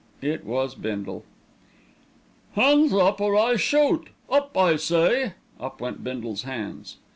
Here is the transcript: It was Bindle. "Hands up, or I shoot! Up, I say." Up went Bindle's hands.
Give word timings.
It 0.23 0.43
was 0.45 0.73
Bindle. 0.73 1.23
"Hands 2.53 2.91
up, 2.91 3.21
or 3.21 3.37
I 3.37 3.55
shoot! 3.55 4.07
Up, 4.31 4.57
I 4.57 4.75
say." 4.77 5.33
Up 5.59 5.79
went 5.79 6.03
Bindle's 6.03 6.41
hands. 6.41 6.97